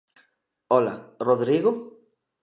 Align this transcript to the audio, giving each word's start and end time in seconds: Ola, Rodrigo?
Ola, 0.77 0.93
Rodrigo? 1.27 1.71